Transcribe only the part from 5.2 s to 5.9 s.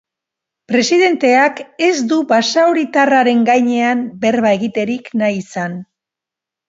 nahi izan.